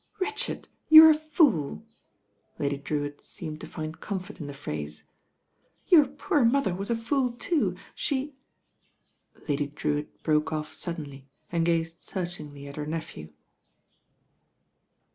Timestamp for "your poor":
5.89-6.41